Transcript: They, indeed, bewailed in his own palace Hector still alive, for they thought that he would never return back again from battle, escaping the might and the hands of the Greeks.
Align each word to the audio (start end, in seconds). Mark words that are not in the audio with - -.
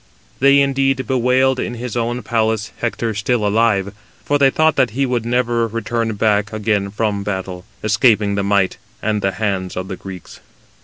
They, 0.39 0.61
indeed, 0.61 1.05
bewailed 1.05 1.59
in 1.59 1.75
his 1.75 1.95
own 1.95 2.23
palace 2.23 2.71
Hector 2.79 3.13
still 3.13 3.45
alive, 3.45 3.93
for 4.25 4.39
they 4.39 4.49
thought 4.49 4.75
that 4.75 4.89
he 4.97 5.05
would 5.05 5.27
never 5.27 5.67
return 5.67 6.13
back 6.15 6.51
again 6.51 6.89
from 6.89 7.21
battle, 7.21 7.65
escaping 7.83 8.33
the 8.33 8.41
might 8.41 8.77
and 9.03 9.21
the 9.21 9.33
hands 9.33 9.77
of 9.77 9.89
the 9.89 9.95
Greeks. 9.95 10.39